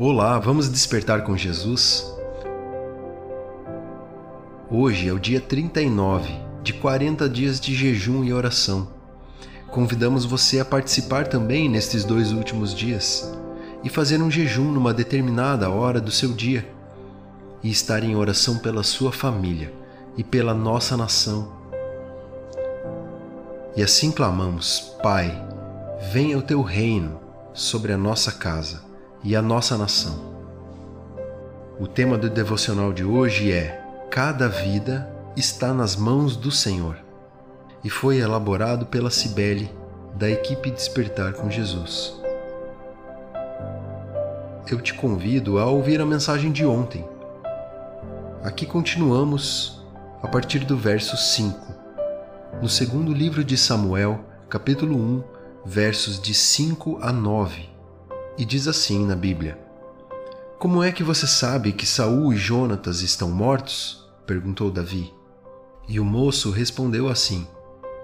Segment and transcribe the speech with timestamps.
[0.00, 2.06] Olá, vamos despertar com Jesus?
[4.70, 6.32] Hoje é o dia 39
[6.62, 8.86] de 40 dias de jejum e oração.
[9.66, 13.36] Convidamos você a participar também nestes dois últimos dias
[13.82, 16.72] e fazer um jejum numa determinada hora do seu dia
[17.60, 19.74] e estar em oração pela sua família
[20.16, 21.52] e pela nossa nação.
[23.74, 25.44] E assim clamamos: Pai,
[26.12, 27.18] venha o teu reino
[27.52, 28.86] sobre a nossa casa
[29.22, 30.28] e a nossa nação.
[31.78, 36.96] O tema do devocional de hoje é Cada vida está nas mãos do Senhor
[37.84, 39.70] e foi elaborado pela Cibele,
[40.14, 42.20] da equipe Despertar com Jesus.
[44.68, 47.06] Eu te convido a ouvir a mensagem de ontem.
[48.42, 49.86] Aqui continuamos
[50.22, 51.74] a partir do verso 5,
[52.60, 55.22] no segundo livro de Samuel, capítulo 1,
[55.64, 57.77] versos de 5 a 9
[58.38, 59.58] e diz assim na Bíblia:
[60.58, 64.08] Como é que você sabe que Saul e Jonatas estão mortos?
[64.24, 65.12] perguntou Davi.
[65.88, 67.46] E o moço respondeu assim: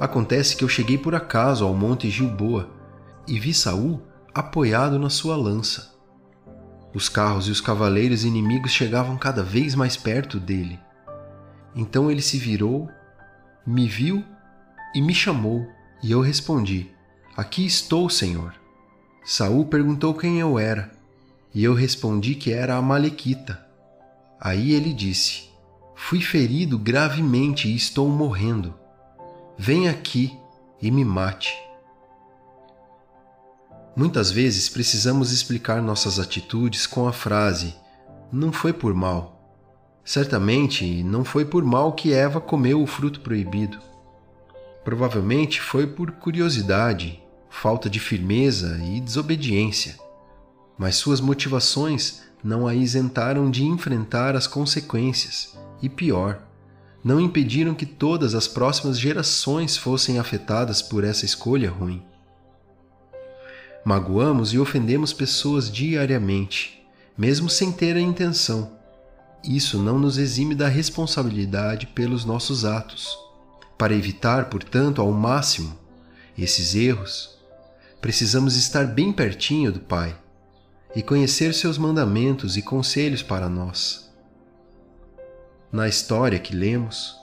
[0.00, 2.68] Acontece que eu cheguei por acaso ao monte Gilboa
[3.28, 4.02] e vi Saul
[4.34, 5.94] apoiado na sua lança.
[6.92, 10.78] Os carros e os cavaleiros inimigos chegavam cada vez mais perto dele.
[11.74, 12.88] Então ele se virou,
[13.66, 14.24] me viu
[14.94, 15.66] e me chamou,
[16.02, 16.90] e eu respondi:
[17.36, 18.65] Aqui estou, Senhor.
[19.28, 20.88] Saul perguntou quem eu era,
[21.52, 23.60] e eu respondi que era a Malequita.
[24.40, 25.50] Aí ele disse:
[25.96, 28.72] Fui ferido gravemente e estou morrendo.
[29.58, 30.38] Vem aqui
[30.80, 31.52] e me mate.
[33.96, 37.74] Muitas vezes precisamos explicar nossas atitudes com a frase:
[38.30, 39.60] Não foi por mal.
[40.04, 43.80] Certamente não foi por mal que Eva comeu o fruto proibido.
[44.84, 47.25] Provavelmente foi por curiosidade
[47.60, 49.96] falta de firmeza e desobediência.
[50.78, 56.42] Mas suas motivações não a isentaram de enfrentar as consequências e, pior,
[57.02, 62.02] não impediram que todas as próximas gerações fossem afetadas por essa escolha ruim.
[63.84, 66.86] Magoamos e ofendemos pessoas diariamente,
[67.16, 68.72] mesmo sem ter a intenção.
[69.42, 73.16] Isso não nos exime da responsabilidade pelos nossos atos.
[73.78, 75.78] Para evitar, portanto, ao máximo
[76.36, 77.35] esses erros,
[78.06, 80.16] precisamos estar bem pertinho do Pai
[80.94, 84.08] e conhecer seus mandamentos e conselhos para nós.
[85.72, 87.16] Na história que lemos,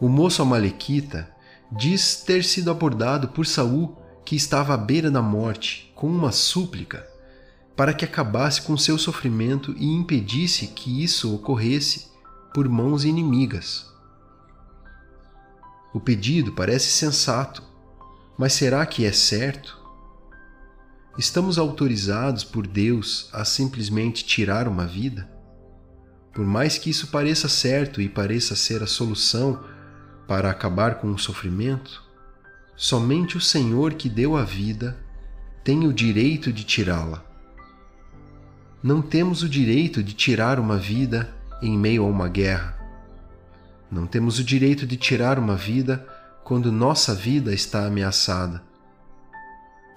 [0.00, 1.28] o moço amalequita
[1.72, 7.04] diz ter sido abordado por Saul, que estava à beira da morte, com uma súplica
[7.76, 12.06] para que acabasse com seu sofrimento e impedisse que isso ocorresse
[12.54, 13.92] por mãos inimigas.
[15.92, 17.64] O pedido parece sensato,
[18.38, 19.79] mas será que é certo?
[21.18, 25.28] Estamos autorizados por Deus a simplesmente tirar uma vida?
[26.32, 29.60] Por mais que isso pareça certo e pareça ser a solução
[30.28, 32.04] para acabar com o sofrimento,
[32.76, 34.96] somente o Senhor que deu a vida
[35.64, 37.24] tem o direito de tirá-la.
[38.80, 42.78] Não temos o direito de tirar uma vida em meio a uma guerra.
[43.90, 46.06] Não temos o direito de tirar uma vida
[46.44, 48.69] quando nossa vida está ameaçada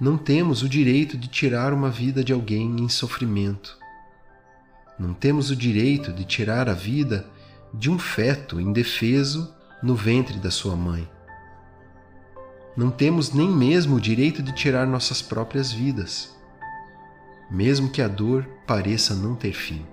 [0.00, 3.76] não temos o direito de tirar uma vida de alguém em sofrimento.
[4.98, 7.26] Não temos o direito de tirar a vida
[7.74, 11.06] de um feto indefeso no ventre da sua mãe.
[12.74, 16.34] Não temos nem mesmo o direito de tirar nossas próprias vidas,
[17.50, 19.84] mesmo que a dor pareça não ter fim.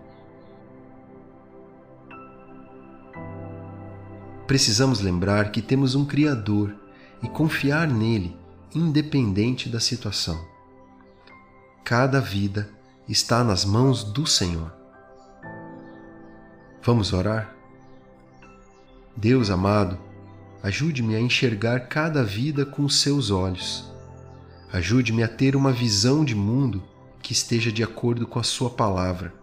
[4.45, 6.73] Precisamos lembrar que temos um Criador
[7.21, 8.37] e confiar nele
[8.73, 10.45] independente da situação.
[11.83, 12.69] Cada vida
[13.07, 14.73] está nas mãos do Senhor.
[16.83, 17.55] Vamos orar?
[19.15, 19.97] Deus amado,
[20.61, 23.89] ajude-me a enxergar cada vida com seus olhos.
[24.71, 26.83] Ajude-me a ter uma visão de mundo
[27.21, 29.33] que esteja de acordo com a Sua palavra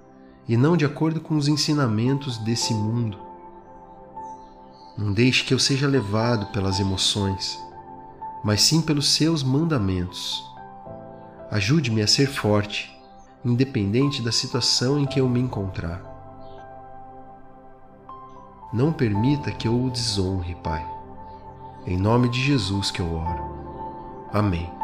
[0.47, 3.19] e não de acordo com os ensinamentos desse mundo.
[4.97, 7.59] Não deixe que eu seja levado pelas emoções
[8.45, 10.45] mas sim pelos seus mandamentos.
[11.51, 12.95] Ajude-me a ser forte,
[13.43, 16.03] independente da situação em que eu me encontrar.
[18.73, 20.85] Não permita que eu o desonre, Pai.
[21.87, 24.29] Em nome de Jesus que eu oro.
[24.33, 24.84] Amém.